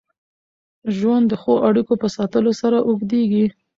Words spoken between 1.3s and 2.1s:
ښو اړیکو په